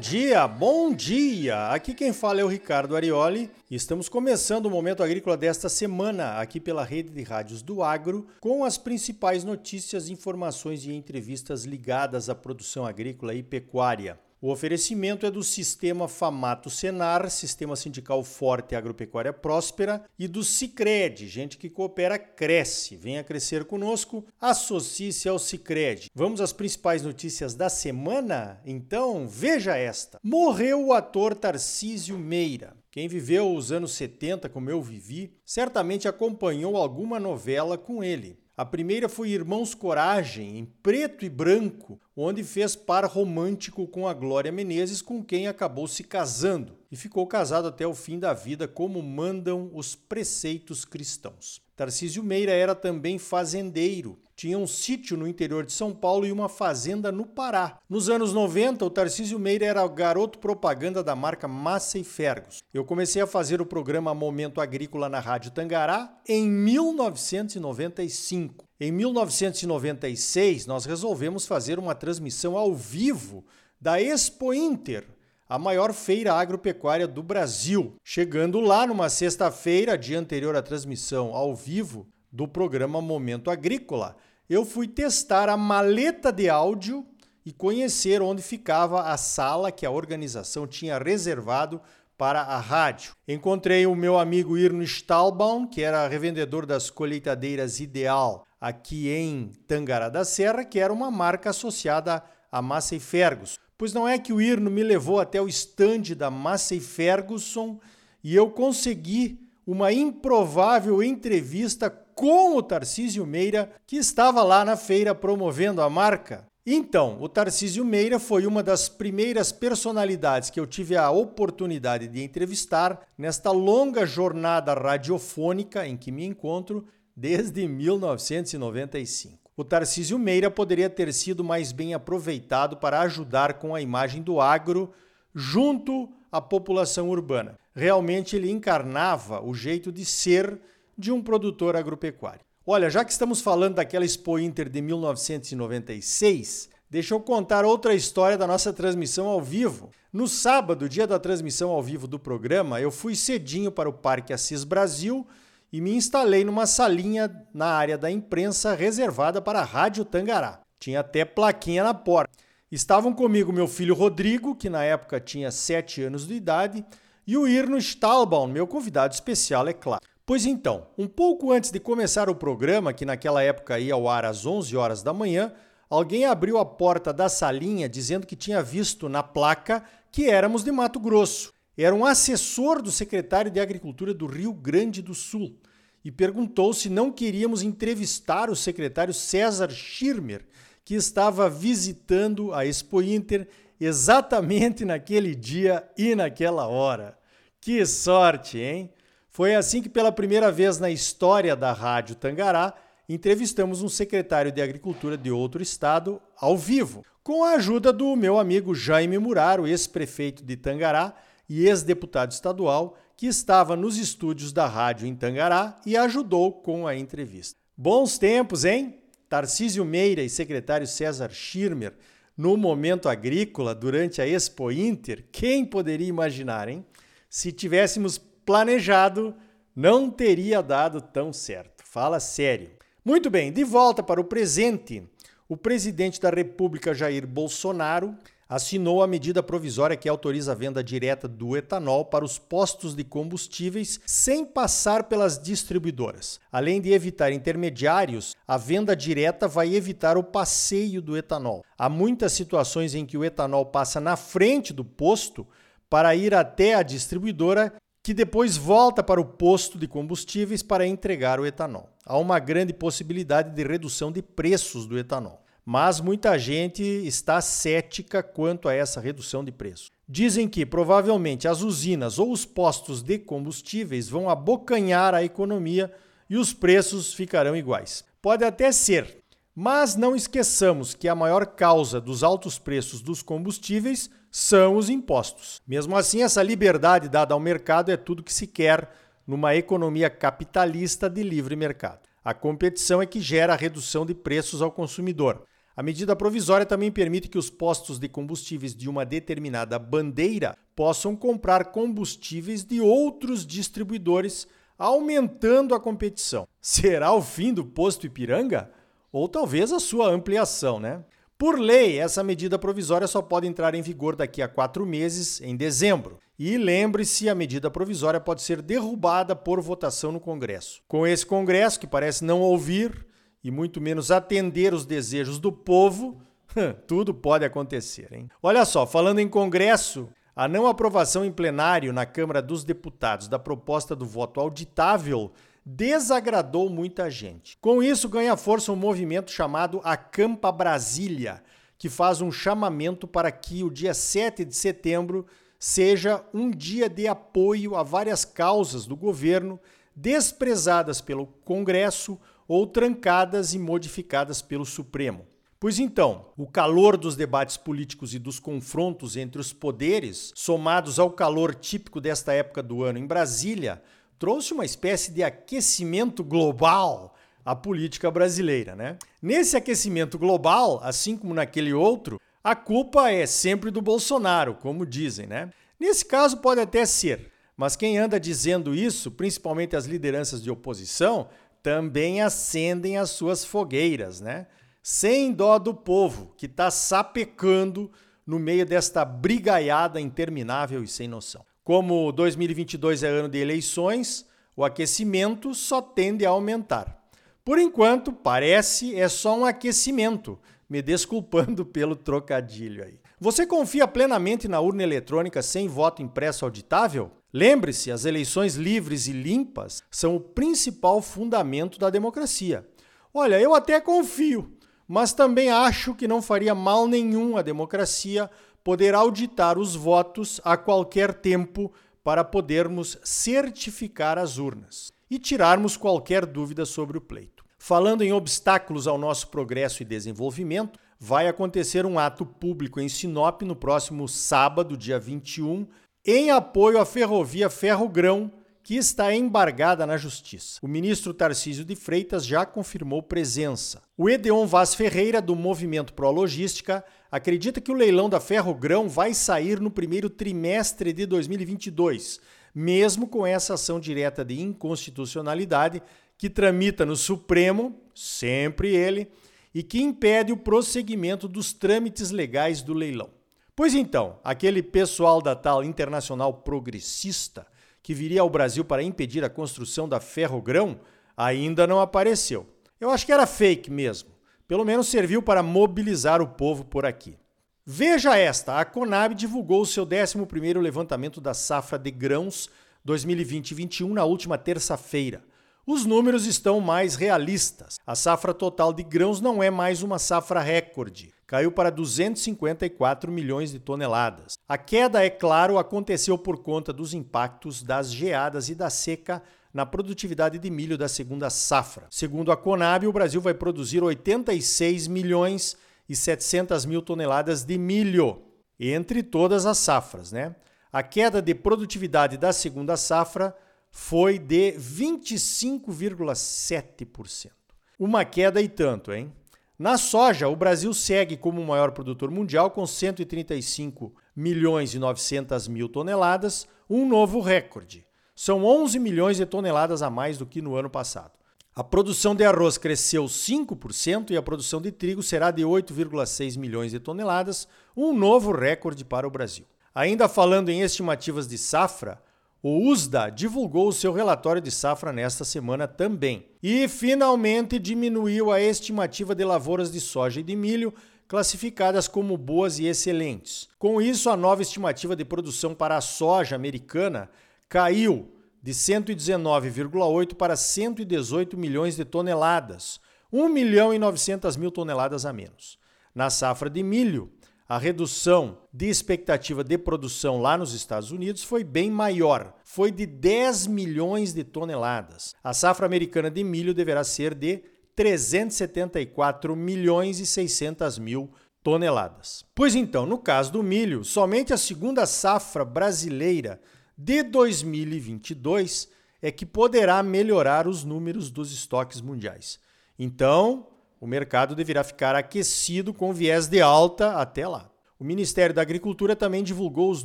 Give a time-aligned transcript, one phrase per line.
[0.00, 1.68] dia, bom dia!
[1.68, 6.38] Aqui quem fala é o Ricardo Arioli e estamos começando o Momento Agrícola desta semana
[6.38, 12.30] aqui pela rede de rádios do Agro com as principais notícias, informações e entrevistas ligadas
[12.30, 14.18] à produção agrícola e pecuária.
[14.42, 20.42] O oferecimento é do Sistema Famato Senar, Sistema Sindical Forte e Agropecuária Próspera, e do
[20.42, 22.96] Cicred, gente que coopera cresce.
[22.96, 26.10] Venha crescer conosco, associe-se ao Cicred.
[26.14, 28.62] Vamos às principais notícias da semana?
[28.64, 30.18] Então, veja esta.
[30.22, 32.74] Morreu o ator Tarcísio Meira.
[32.90, 38.38] Quem viveu os anos 70 como eu vivi, certamente acompanhou alguma novela com ele.
[38.60, 44.12] A primeira foi Irmãos Coragem, em preto e branco, onde fez par romântico com a
[44.12, 48.68] Glória Menezes, com quem acabou se casando e ficou casado até o fim da vida,
[48.68, 51.62] como mandam os preceitos cristãos.
[51.74, 54.18] Tarcísio Meira era também fazendeiro.
[54.40, 57.76] Tinha um sítio no interior de São Paulo e uma fazenda no Pará.
[57.86, 62.62] Nos anos 90, o Tarcísio Meira era garoto propaganda da marca Massa e Fergus.
[62.72, 68.64] Eu comecei a fazer o programa Momento Agrícola na Rádio Tangará em 1995.
[68.80, 73.44] Em 1996, nós resolvemos fazer uma transmissão ao vivo
[73.78, 75.04] da Expo Inter,
[75.46, 77.92] a maior feira agropecuária do Brasil.
[78.02, 84.16] Chegando lá numa sexta-feira, dia anterior à transmissão ao vivo do programa Momento Agrícola,
[84.48, 87.06] eu fui testar a maleta de áudio
[87.44, 91.80] e conhecer onde ficava a sala que a organização tinha reservado
[92.16, 93.14] para a rádio.
[93.26, 100.10] Encontrei o meu amigo Irno Stahlbaum, que era revendedor das colheitadeiras Ideal aqui em Tangará
[100.10, 102.22] da Serra, que era uma marca associada
[102.52, 103.56] à Massey Ferguson.
[103.78, 107.80] Pois não é que o Irno me levou até o estande da Massey Ferguson
[108.22, 111.88] e eu consegui uma improvável entrevista
[112.20, 116.46] com o Tarcísio Meira, que estava lá na feira promovendo a marca.
[116.66, 122.22] Então, o Tarcísio Meira foi uma das primeiras personalidades que eu tive a oportunidade de
[122.22, 126.84] entrevistar nesta longa jornada radiofônica em que me encontro
[127.16, 129.38] desde 1995.
[129.56, 134.42] O Tarcísio Meira poderia ter sido mais bem aproveitado para ajudar com a imagem do
[134.42, 134.92] agro
[135.34, 137.58] junto à população urbana.
[137.74, 140.60] Realmente ele encarnava o jeito de ser
[141.00, 142.42] de um produtor agropecuário.
[142.66, 148.36] Olha, já que estamos falando daquela Expo Inter de 1996, deixa eu contar outra história
[148.36, 149.90] da nossa transmissão ao vivo.
[150.12, 154.32] No sábado, dia da transmissão ao vivo do programa, eu fui cedinho para o Parque
[154.32, 155.26] Assis Brasil
[155.72, 160.60] e me instalei numa salinha na área da imprensa reservada para a Rádio Tangará.
[160.78, 162.36] Tinha até plaquinha na porta.
[162.70, 166.84] Estavam comigo meu filho Rodrigo, que na época tinha 7 anos de idade,
[167.26, 170.02] e o Irno Stahlbaum, meu convidado especial, é claro.
[170.30, 174.24] Pois então, um pouco antes de começar o programa, que naquela época ia ao ar
[174.24, 175.52] às 11 horas da manhã,
[175.88, 179.82] alguém abriu a porta da salinha dizendo que tinha visto na placa
[180.12, 185.02] que éramos de Mato Grosso era um assessor do secretário de Agricultura do Rio Grande
[185.02, 185.58] do Sul
[186.04, 190.46] e perguntou se não queríamos entrevistar o secretário César Schirmer,
[190.84, 193.48] que estava visitando a Expo Inter
[193.80, 197.18] exatamente naquele dia e naquela hora.
[197.60, 198.92] Que sorte, hein?
[199.30, 202.74] Foi assim que, pela primeira vez na história da Rádio Tangará,
[203.08, 208.38] entrevistamos um secretário de Agricultura de outro estado ao vivo, com a ajuda do meu
[208.38, 211.14] amigo Jaime Muraro, ex-prefeito de Tangará
[211.48, 216.96] e ex-deputado estadual, que estava nos estúdios da rádio em Tangará e ajudou com a
[216.96, 217.58] entrevista.
[217.76, 219.00] Bons tempos, hein?
[219.28, 221.94] Tarcísio Meira e secretário César Schirmer
[222.36, 226.84] no momento agrícola durante a Expo Inter, quem poderia imaginar, hein?
[227.28, 228.18] Se tivéssemos
[228.50, 229.32] planejado,
[229.76, 231.84] não teria dado tão certo.
[231.84, 232.70] Fala sério.
[233.04, 235.08] Muito bem, de volta para o presente.
[235.48, 238.12] O presidente da República Jair Bolsonaro
[238.48, 243.04] assinou a medida provisória que autoriza a venda direta do etanol para os postos de
[243.04, 246.40] combustíveis sem passar pelas distribuidoras.
[246.50, 251.64] Além de evitar intermediários, a venda direta vai evitar o passeio do etanol.
[251.78, 255.46] Há muitas situações em que o etanol passa na frente do posto
[255.88, 261.38] para ir até a distribuidora que depois volta para o posto de combustíveis para entregar
[261.38, 261.88] o etanol.
[262.04, 268.24] Há uma grande possibilidade de redução de preços do etanol mas muita gente está cética
[268.24, 269.90] quanto a essa redução de preço.
[270.08, 275.92] Dizem que provavelmente as usinas ou os postos de combustíveis vão abocanhar a economia
[276.28, 278.04] e os preços ficarão iguais.
[278.20, 279.19] Pode até ser,
[279.62, 285.60] mas não esqueçamos que a maior causa dos altos preços dos combustíveis são os impostos.
[285.68, 288.90] Mesmo assim, essa liberdade dada ao mercado é tudo que se quer
[289.26, 292.08] numa economia capitalista de livre mercado.
[292.24, 295.44] A competição é que gera a redução de preços ao consumidor.
[295.76, 301.14] A medida provisória também permite que os postos de combustíveis de uma determinada bandeira possam
[301.14, 304.48] comprar combustíveis de outros distribuidores,
[304.78, 306.48] aumentando a competição.
[306.62, 308.79] Será o fim do posto Ipiranga?
[309.12, 311.04] Ou talvez a sua ampliação, né?
[311.36, 315.56] Por lei, essa medida provisória só pode entrar em vigor daqui a quatro meses, em
[315.56, 316.18] dezembro.
[316.38, 320.82] E lembre-se, a medida provisória pode ser derrubada por votação no Congresso.
[320.86, 323.06] Com esse Congresso, que parece não ouvir
[323.42, 326.20] e muito menos atender os desejos do povo,
[326.86, 328.28] tudo pode acontecer, hein?
[328.42, 333.38] Olha só, falando em Congresso, a não aprovação em plenário na Câmara dos Deputados da
[333.38, 335.32] proposta do voto auditável
[335.76, 337.56] desagradou muita gente.
[337.60, 341.42] Com isso, ganha força um movimento chamado Acampa Brasília,
[341.78, 345.26] que faz um chamamento para que o dia 7 de setembro
[345.58, 349.60] seja um dia de apoio a várias causas do governo
[349.94, 352.18] desprezadas pelo Congresso
[352.48, 355.26] ou trancadas e modificadas pelo Supremo.
[355.60, 361.10] Pois então, o calor dos debates políticos e dos confrontos entre os poderes, somados ao
[361.10, 363.82] calor típico desta época do ano em Brasília,
[364.20, 368.98] trouxe uma espécie de aquecimento global à política brasileira, né?
[369.20, 375.26] Nesse aquecimento global, assim como naquele outro, a culpa é sempre do Bolsonaro, como dizem,
[375.26, 375.50] né?
[375.80, 381.28] Nesse caso pode até ser, mas quem anda dizendo isso, principalmente as lideranças de oposição,
[381.62, 384.46] também acendem as suas fogueiras, né?
[384.82, 387.90] Sem dó do povo, que está sapecando
[388.26, 391.42] no meio desta brigaiada interminável e sem noção.
[391.70, 394.26] Como 2022 é ano de eleições,
[394.56, 397.00] o aquecimento só tende a aumentar.
[397.44, 400.36] Por enquanto, parece é só um aquecimento,
[400.68, 402.98] me desculpando pelo trocadilho aí.
[403.20, 407.12] Você confia plenamente na urna eletrônica sem voto impresso auditável?
[407.32, 412.66] Lembre-se, as eleições livres e limpas são o principal fundamento da democracia.
[413.14, 414.56] Olha, eu até confio,
[414.88, 418.28] mas também acho que não faria mal nenhum à democracia
[418.62, 421.72] poder auditar os votos a qualquer tempo
[422.02, 427.44] para podermos certificar as urnas e tirarmos qualquer dúvida sobre o pleito.
[427.58, 433.42] Falando em obstáculos ao nosso progresso e desenvolvimento, vai acontecer um ato público em Sinop
[433.42, 435.66] no próximo sábado, dia 21,
[436.04, 440.58] em apoio à ferrovia Ferro-Grão, que está embargada na Justiça.
[440.62, 443.82] O ministro Tarcísio de Freitas já confirmou presença.
[443.96, 448.88] O Edeon Vaz Ferreira, do Movimento Pro Logística, acredita que o leilão da Ferro Grão
[448.88, 452.20] vai sair no primeiro trimestre de 2022,
[452.54, 455.82] mesmo com essa ação direta de inconstitucionalidade
[456.16, 459.08] que tramita no Supremo, sempre ele,
[459.54, 463.10] e que impede o prosseguimento dos trâmites legais do leilão.
[463.56, 467.46] Pois então, aquele pessoal da tal internacional progressista
[467.82, 470.80] que viria ao Brasil para impedir a construção da Ferro Grão
[471.16, 472.46] ainda não apareceu.
[472.80, 474.10] Eu acho que era fake mesmo.
[474.50, 477.16] Pelo menos serviu para mobilizar o povo por aqui.
[477.64, 482.50] Veja esta: a Conab divulgou o seu 11 levantamento da safra de grãos
[482.84, 485.22] 2020-21 na última terça-feira.
[485.64, 487.78] Os números estão mais realistas.
[487.86, 491.12] A safra total de grãos não é mais uma safra recorde.
[491.28, 494.36] Caiu para 254 milhões de toneladas.
[494.48, 499.66] A queda, é claro, aconteceu por conta dos impactos das geadas e da seca na
[499.66, 501.86] produtividade de milho da segunda safra.
[501.90, 505.56] Segundo a Conab, o Brasil vai produzir 86 milhões
[505.88, 508.22] e 700 mil toneladas de milho
[508.58, 510.36] entre todas as safras, né?
[510.72, 513.36] A queda de produtividade da segunda safra
[513.70, 517.30] foi de 25,7%.
[517.78, 519.12] Uma queda e tanto, hein?
[519.58, 525.48] Na soja, o Brasil segue como o maior produtor mundial com 135 milhões e 900
[525.48, 527.84] mil toneladas, um novo recorde.
[528.22, 531.12] São 11 milhões de toneladas a mais do que no ano passado.
[531.56, 536.70] A produção de arroz cresceu 5% e a produção de trigo será de 8,6 milhões
[536.70, 539.46] de toneladas, um novo recorde para o Brasil.
[539.74, 541.98] Ainda falando em estimativas de safra,
[542.42, 548.38] o USDA divulgou o seu relatório de safra nesta semana também e finalmente diminuiu a
[548.38, 550.74] estimativa de lavouras de soja e de milho
[551.08, 553.48] classificadas como boas e excelentes.
[553.58, 557.08] Com isso, a nova estimativa de produção para a soja americana
[557.50, 558.08] caiu
[558.40, 562.80] de 119,8 para 118 milhões de toneladas,
[563.12, 565.58] 1 milhão e 900 mil toneladas a menos.
[565.92, 567.12] Na safra de milho,
[567.48, 572.86] a redução de expectativa de produção lá nos Estados Unidos foi bem maior, foi de
[572.86, 575.12] 10 milhões de toneladas.
[575.22, 577.42] A safra americana de milho deverá ser de
[577.74, 581.10] 374 milhões e 600 mil
[581.42, 582.24] toneladas.
[582.32, 586.40] Pois então, no caso do milho, somente a segunda safra brasileira
[586.82, 588.66] de 2022
[589.02, 592.40] é que poderá melhorar os números dos estoques mundiais.
[592.78, 597.50] Então, o mercado deverá ficar aquecido com viés de alta até lá.
[597.78, 599.84] O Ministério da Agricultura também divulgou os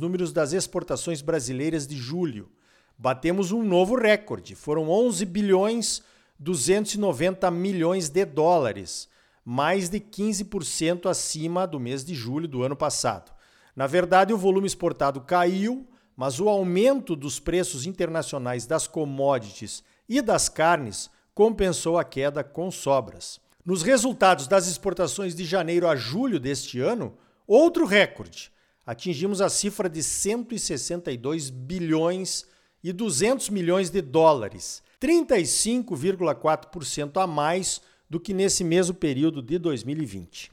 [0.00, 2.48] números das exportações brasileiras de julho.
[2.96, 6.02] Batemos um novo recorde, foram 11 bilhões
[6.38, 9.06] 290 milhões de dólares,
[9.44, 13.32] mais de 15% acima do mês de julho do ano passado.
[13.74, 20.22] Na verdade, o volume exportado caiu, mas o aumento dos preços internacionais das commodities e
[20.22, 23.38] das carnes compensou a queda com sobras.
[23.64, 27.14] Nos resultados das exportações de janeiro a julho deste ano,
[27.46, 28.50] outro recorde.
[28.86, 32.46] Atingimos a cifra de 162 bilhões
[32.82, 40.52] e 200 milhões de dólares, 35,4% a mais do que nesse mesmo período de 2020.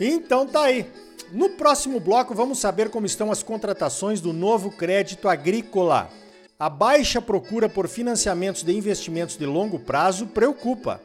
[0.00, 0.90] Então tá aí.
[1.32, 6.10] No próximo bloco vamos saber como estão as contratações do novo crédito agrícola.
[6.58, 11.00] A baixa procura por financiamentos de investimentos de longo prazo preocupa.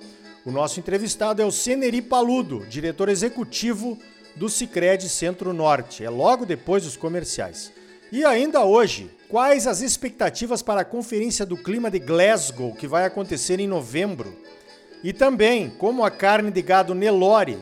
[0.45, 3.97] O nosso entrevistado é o Ceneri Paludo, diretor executivo
[4.35, 6.03] do Sicredi Centro-Norte.
[6.03, 7.71] É logo depois dos comerciais.
[8.11, 13.05] E ainda hoje, quais as expectativas para a Conferência do Clima de Glasgow, que vai
[13.05, 14.35] acontecer em novembro?
[15.01, 17.57] E também como a carne de gado Nelore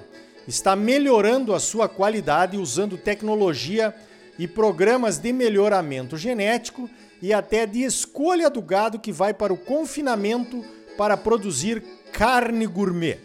[0.48, 3.94] está melhorando a sua qualidade usando tecnologia
[4.38, 6.90] e programas de melhoramento genético
[7.22, 10.64] e até de escolha do gado que vai para o confinamento
[10.98, 13.20] para produzir carne gourmet.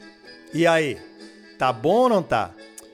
[0.52, 0.98] E aí,
[1.58, 2.52] tá bom ou não tá?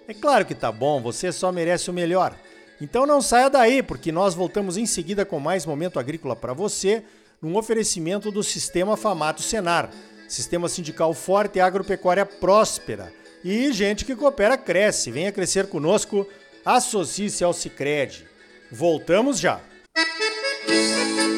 [0.08, 2.36] É claro que tá bom, você só merece o melhor.
[2.80, 7.02] Então não saia daí, porque nós voltamos em seguida com mais momento agrícola para você,
[7.40, 9.90] num oferecimento do Sistema Famato Senar,
[10.28, 13.12] Sistema Sindical Forte e Agropecuária Próspera.
[13.48, 15.12] E gente que coopera cresce.
[15.12, 16.26] Venha crescer conosco,
[16.64, 18.26] associe-se ao Sicredi.
[18.72, 19.60] Voltamos já.
[20.68, 21.35] Música